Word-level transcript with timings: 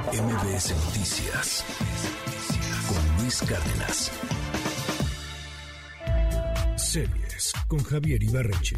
MBS 0.00 0.74
Noticias 0.86 1.64
con 2.88 3.16
Luis 3.20 3.42
Cárdenas. 3.42 4.10
Series 6.76 7.52
con 7.68 7.84
Javier 7.84 8.22
Ibarreche. 8.22 8.76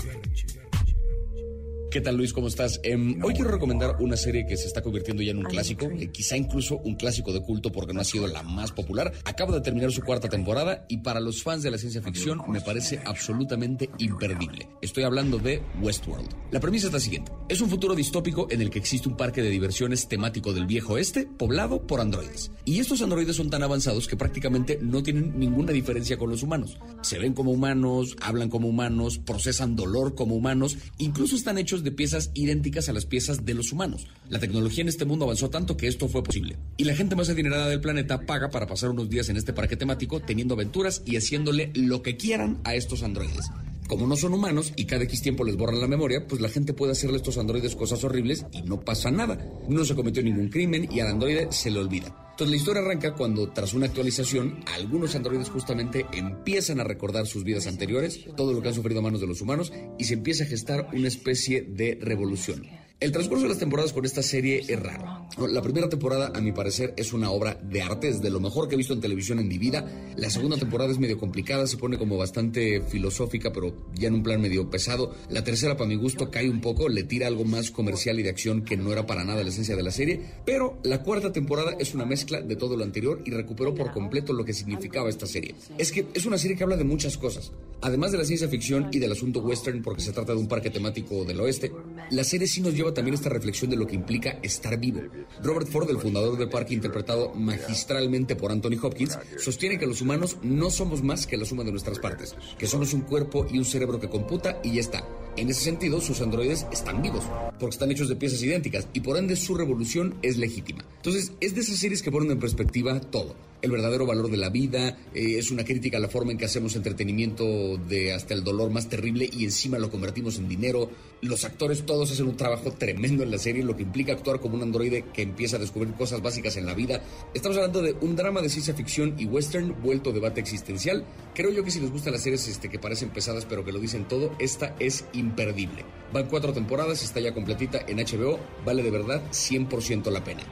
¿Qué 1.95 2.01
tal 2.01 2.17
Luis? 2.17 2.33
¿Cómo 2.33 2.49
estás? 2.49 2.81
Em, 2.83 3.23
hoy 3.23 3.35
quiero 3.35 3.53
recomendar 3.53 3.99
una 4.01 4.17
serie 4.17 4.45
que 4.49 4.57
se 4.57 4.67
está 4.67 4.83
convirtiendo 4.83 5.23
ya 5.23 5.31
en 5.31 5.39
un 5.39 5.45
clásico, 5.45 5.87
eh, 5.87 6.11
quizá 6.11 6.37
incluso 6.37 6.79
un 6.79 6.97
clásico 6.97 7.33
de 7.33 7.41
culto 7.41 7.71
porque 7.71 7.93
no 7.93 8.01
ha 8.01 8.05
sido 8.05 8.27
la 8.27 8.43
más 8.43 8.73
popular. 8.73 9.13
Acaba 9.25 9.55
de 9.55 9.61
terminar 9.61 9.93
su 9.93 10.03
cuarta 10.03 10.29
temporada 10.29 10.87
y 10.89 10.97
para 10.97 11.21
los 11.21 11.45
fans 11.45 11.63
de 11.63 11.71
la 11.71 11.79
ciencia 11.79 12.03
ficción 12.03 12.43
me 12.49 12.61
parece 12.61 13.01
absolutamente 13.05 13.91
imperdible. 13.99 14.67
Estoy 14.83 15.05
hablando 15.05 15.39
de 15.39 15.63
Westworld. 15.81 16.31
La 16.51 16.59
premisa 16.59 16.89
es 16.89 16.93
la 16.93 16.99
siguiente. 16.99 17.31
Es 17.49 17.61
un 17.61 17.71
futuro 17.71 17.95
distópico 17.95 18.49
en 18.51 18.61
el 18.61 18.71
que 18.71 18.81
existe 18.81 19.09
un 19.09 19.17
parque 19.17 19.41
de 19.41 19.51
diversiones 19.51 20.09
temático 20.09 20.53
del 20.53 20.67
viejo 20.67 20.95
oeste 20.95 21.29
poblado 21.39 21.87
por 21.87 22.01
androides. 22.01 22.51
Y 22.65 22.81
estos 22.81 23.03
androides 23.03 23.37
son 23.37 23.51
tan 23.51 23.63
avanzados 23.63 24.09
que 24.09 24.17
prácticamente 24.17 24.81
no 24.83 25.05
tienen 25.05 25.39
ninguna 25.39 25.71
diferencia 25.71 26.17
con 26.17 26.29
los 26.29 26.43
humanos. 26.43 26.77
Se 27.03 27.21
ven 27.21 27.35
como 27.35 27.53
humanos, 27.53 28.17
hablan 28.21 28.51
como 28.51 28.67
humanos, 28.67 29.19
procesan 29.19 29.77
dolor 29.77 30.17
como 30.17 30.35
humanos, 30.35 30.77
incluso 30.99 31.37
están 31.37 31.57
hechos 31.57 31.84
de 31.85 31.93
piezas 31.93 32.31
idénticas 32.35 32.89
a 32.89 32.93
las 32.93 33.07
piezas 33.07 33.45
de 33.45 33.55
los 33.55 33.73
humanos. 33.73 34.09
La 34.29 34.41
tecnología 34.41 34.83
en 34.83 34.89
este 34.89 35.05
mundo 35.05 35.25
avanzó 35.27 35.51
tanto 35.51 35.77
que 35.77 35.87
esto 35.87 36.09
fue 36.09 36.25
posible. 36.25 36.57
Y 36.77 36.85
la 36.85 36.97
gente 36.97 37.15
más 37.15 37.29
adinerada 37.29 37.69
del 37.69 37.81
planeta 37.81 38.23
paga 38.27 38.51
para 38.51 38.67
pasar 38.67 38.91
unos 38.91 39.09
días 39.09 39.29
en 39.29 39.37
este 39.37 39.53
parque 39.53 39.77
temático 39.77 40.21
teniendo 40.21 40.55
aventuras 40.55 41.03
y 41.05 41.17
haciéndole 41.17 41.71
lo 41.75 42.03
que 42.03 42.17
quieran 42.17 42.59
a 42.65 42.75
estos 42.75 43.03
androides. 43.03 43.51
Como 43.87 44.07
no 44.07 44.17
son 44.17 44.33
humanos 44.33 44.73
y 44.77 44.87
cada 44.87 45.05
X 45.05 45.21
tiempo 45.21 45.45
les 45.45 45.57
borran 45.57 45.81
la 45.81 45.87
memoria, 45.87 46.27
pues 46.27 46.41
la 46.41 46.49
gente 46.49 46.73
puede 46.73 46.93
hacerle 46.93 47.17
a 47.17 47.19
estos 47.19 47.37
androides 47.37 47.77
cosas 47.77 48.03
horribles 48.03 48.47
y 48.51 48.63
no 48.63 48.81
pasa 48.81 49.11
nada. 49.11 49.39
No 49.69 49.85
se 49.85 49.95
cometió 49.95 50.23
ningún 50.23 50.49
crimen 50.49 50.89
y 50.91 51.01
al 51.01 51.09
androide 51.09 51.49
se 51.51 51.71
le 51.71 51.81
olvida. 51.81 52.24
Entonces 52.35 52.51
la 52.51 52.57
historia 52.57 52.83
arranca 52.83 53.15
cuando, 53.15 53.49
tras 53.51 53.75
una 53.75 53.87
actualización, 53.87 54.65
algunos 54.75 55.15
androides 55.15 55.51
justamente 55.51 56.05
empiezan 56.13 56.81
a 56.81 56.85
recordar 56.85 57.29
sus 57.29 57.45
vidas 57.45 57.69
anteriores, 57.69 58.27
todo 58.37 58.53
lo 58.53 58.61
que 58.61 58.67
han 58.67 58.75
sufrido 58.75 58.99
a 58.99 59.03
manos 59.05 59.21
de 59.21 59.29
los 59.29 59.41
humanos, 59.41 59.73
y 60.01 60.05
se 60.07 60.15
empieza 60.15 60.43
a 60.43 60.49
gestar 60.49 60.89
una 60.93 61.07
especie 61.07 61.63
de 61.63 61.97
revolución. 62.03 62.67
El 62.99 63.13
transcurso 63.13 63.45
de 63.45 63.51
las 63.51 63.61
temporadas 63.61 63.93
con 63.93 64.05
esta 64.05 64.21
serie 64.25 64.65
es 64.67 64.83
raro. 64.83 65.24
La 65.37 65.63
primera 65.63 65.89
temporada, 65.89 66.31
a 66.33 66.41
mi 66.41 66.53
parecer, 66.53 66.95
es 66.97 67.13
una 67.13 67.33
obra 67.33 67.59
de 67.61 67.83
arte, 67.83 68.09
es 68.09 68.23
de 68.23 68.31
lo 68.31 68.39
mejor 68.39 68.69
que 68.69 68.77
he 68.77 68.79
visto 68.79 68.95
en 68.95 69.01
televisión 69.01 69.41
en 69.41 69.49
mi 69.49 69.59
vida. 69.59 69.85
La 70.17 70.31
segunda 70.31 70.57
temporada 70.57 70.93
es 70.93 71.01
medio 71.01 71.19
complicada, 71.19 71.67
se 71.67 71.77
pone 71.77 71.99
como 71.99 72.17
bastante 72.17 72.81
filosófica, 72.83 73.53
pero 73.53 73.75
ya 73.95 74.07
en 74.07 74.15
un 74.15 74.23
plan 74.23 74.41
medio 74.41 74.71
pesado. 74.71 75.13
La 75.31 75.43
tercera, 75.43 75.77
para 75.77 75.89
mi 75.89 75.97
gusto, 75.97 76.31
cae 76.31 76.49
un 76.49 76.61
poco, 76.61 76.89
le 76.89 77.03
tira 77.03 77.27
algo 77.27 77.45
más 77.45 77.73
comercial 77.73 78.21
y 78.21 78.23
de 78.23 78.31
acción 78.31 78.63
que 78.63 78.77
no 78.77 78.93
era 78.93 79.07
para 79.07 79.25
nada 79.25 79.43
la 79.43 79.49
esencia 79.49 79.75
de 79.75 79.83
la 79.83 79.91
serie. 79.91 80.21
Pero 80.47 80.79
la 80.85 81.03
cuarta 81.03 81.33
temporada 81.33 81.75
es 81.81 81.95
una 81.95 82.05
mezcla 82.05 82.41
de 82.41 82.55
todo 82.55 82.77
lo 82.77 82.85
anterior 82.85 83.21
y 83.25 83.33
recuperó 83.33 83.75
por 83.75 83.91
completo 83.91 84.33
lo 84.33 84.45
que 84.45 84.53
significaba 84.53 85.09
esta 85.09 85.27
serie. 85.27 85.57
Es 85.79 85.91
que 85.91 86.07
es 86.15 86.27
una 86.27 86.39
serie 86.39 86.57
que 86.57 86.63
habla 86.63 86.77
de 86.77 86.85
muchas 86.85 87.19
cosas. 87.19 87.51
Además 87.85 88.13
de 88.13 88.17
la 88.17 88.25
ciencia 88.25 88.49
ficción 88.49 88.89
y 88.93 88.99
del 88.99 89.13
asunto 89.13 89.41
western, 89.41 89.83
porque 89.83 90.01
se 90.01 90.13
trata 90.13 90.33
de 90.33 90.39
un 90.39 90.49
parque 90.49 90.71
temático 90.71 91.23
del 91.27 91.39
oeste, 91.41 91.71
la 92.11 92.25
serie 92.25 92.47
sí 92.47 92.63
nos 92.63 92.73
lleva 92.73 92.95
también 92.95 93.13
esta 93.13 93.29
reflexión 93.29 93.71
de 93.71 93.77
lo 93.77 93.87
que 93.87 93.95
implica 93.95 94.39
estar 94.43 94.81
vivo. 94.81 95.03
Robert 95.43 95.69
Ford, 95.69 95.91
el 95.91 95.99
fundador 95.99 96.39
del 96.39 96.49
parque, 96.49 96.73
interpretado 96.73 97.35
magistralmente 97.35 98.37
por 98.37 98.53
Anthony 98.53 98.79
Hopkins, 98.81 99.19
sostiene 99.37 99.79
que 99.79 99.87
los 99.87 100.01
humanos 100.01 100.39
no 100.43 100.71
somos 100.71 101.03
más 101.03 101.27
que 101.27 101.37
la 101.37 101.45
suma 101.45 101.63
de 101.63 101.73
nuestras 101.73 101.99
partes, 101.99 102.35
que 102.57 102.67
somos 102.67 102.95
un 102.95 103.03
cuerpo 103.03 103.47
y 103.51 103.59
un 103.59 103.67
cerebro 103.67 104.01
que 104.01 104.09
computa 104.09 104.61
y 104.65 104.73
ya 104.73 104.81
está. 104.81 105.07
En 105.37 105.51
ese 105.51 105.63
sentido, 105.63 106.01
sus 106.01 106.21
androides 106.21 106.65
están 106.71 107.03
vivos, 107.03 107.25
porque 107.59 107.75
están 107.75 107.91
hechos 107.91 108.09
de 108.09 108.15
piezas 108.15 108.41
idénticas 108.43 108.87
y 108.93 109.01
por 109.01 109.17
ende 109.17 109.35
su 109.35 109.57
revolución 109.57 110.15
es 110.23 110.37
legítima. 110.37 110.85
Entonces, 110.97 111.33
es 111.41 111.57
de 111.57 111.63
esas 111.63 111.77
series 111.77 112.03
que 112.03 112.13
ponen 112.13 112.31
en 112.31 112.39
perspectiva 112.39 113.01
todo 113.01 113.35
el 113.65 113.71
verdadero 113.71 114.05
valor 114.05 114.31
de 114.31 114.37
la 114.37 114.51
vida, 114.51 114.99
eh, 115.15 115.39
es 115.39 115.51
una 115.51 115.65
crítica 115.65 115.97
a 115.97 116.01
la 116.01 116.09
forma 116.09 116.33
en 116.33 116.39
que 116.39 116.45
hacemos 116.45 116.77
entretenimiento 116.77 117.79
de 117.79 118.13
hasta 118.13 118.35
el 118.35 118.45
dolor 118.45 118.71
más 118.71 118.91
terrible 118.91 119.29
y 119.33 119.45
encima 119.45 119.79
lo 119.79 119.91
convertimos 119.91 120.37
en 120.37 120.49
dinero. 120.49 120.91
Los 121.23 121.47
actores 121.47 121.87
todos 121.87 122.13
hacen 122.13 122.27
un 122.27 122.37
trabajo 122.37 122.73
tremendo 122.73 123.23
en 123.23 123.31
la 123.31 123.39
serie, 123.39 123.65
lo 123.65 123.75
que 123.75 123.83
implica 123.83 124.13
actuar 124.13 124.39
como 124.41 124.57
un 124.57 124.63
androide 124.63 125.07
que 125.15 125.23
empieza 125.23 125.57
a 125.57 125.61
descubrir 125.61 125.95
cosas 125.95 126.21
básicas 126.21 126.59
en 126.59 126.67
la 126.67 126.75
vida. 126.75 127.03
Estamos 127.33 127.57
hablando 127.57 127.81
de 127.81 127.95
un 128.03 128.15
drama 128.17 128.43
de 128.43 128.51
ciencia 128.51 128.75
ficción 128.75 129.15
y 129.19 129.25
western 129.25 129.75
vuelto 129.83 130.13
debate 130.13 130.43
existencial. 130.43 131.03
Creo 131.35 131.51
yo 131.51 131.65
que 131.65 131.71
si 131.71 131.81
les 131.81 131.91
gustan 131.91 132.13
las 132.13 132.23
series 132.23 132.47
este, 132.47 132.69
que 132.69 132.79
parecen 132.79 133.09
pesadas 133.09 133.47
pero 133.47 133.65
que 133.65 133.73
lo 133.73 133.79
dicen 133.79 134.07
todo, 134.07 134.37
esta 134.39 134.77
es 134.79 135.07
imperdible. 135.25 135.85
Van 136.13 136.27
cuatro 136.27 136.53
temporadas, 136.53 137.03
está 137.03 137.21
ya 137.21 137.35
completita 137.35 137.81
en 137.89 137.99
HBO, 137.99 138.39
vale 138.65 138.83
de 138.83 138.91
verdad 138.91 139.23
100% 139.31 140.11
la 140.11 140.23
pena. 140.23 140.43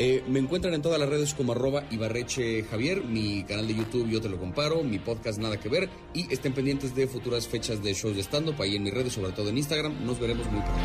Eh, 0.00 0.22
me 0.28 0.38
encuentran 0.38 0.74
en 0.74 0.82
todas 0.82 1.00
las 1.00 1.08
redes 1.08 1.34
como 1.34 1.52
arroba 1.52 1.82
Ibarreche 1.90 2.62
Javier, 2.62 3.02
mi 3.02 3.42
canal 3.42 3.66
de 3.66 3.74
YouTube 3.74 4.08
Yo 4.08 4.20
Te 4.20 4.28
Lo 4.28 4.38
Comparo, 4.38 4.84
mi 4.84 5.00
podcast 5.00 5.40
Nada 5.40 5.58
Que 5.58 5.68
Ver 5.68 5.88
y 6.14 6.32
estén 6.32 6.52
pendientes 6.52 6.94
de 6.94 7.08
futuras 7.08 7.48
fechas 7.48 7.82
de 7.82 7.94
shows 7.94 8.14
de 8.14 8.22
stand-up 8.22 8.62
ahí 8.62 8.76
en 8.76 8.84
mis 8.84 8.94
redes, 8.94 9.12
sobre 9.12 9.32
todo 9.32 9.48
en 9.48 9.58
Instagram. 9.58 10.06
Nos 10.06 10.20
veremos 10.20 10.46
muy 10.52 10.60
pronto. 10.60 10.80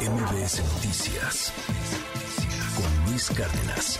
MBS 0.00 0.62
Noticias 0.74 1.52
con 2.76 3.10
Luis 3.10 3.28
Cárdenas. 3.30 3.98